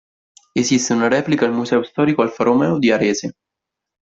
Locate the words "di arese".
2.79-3.33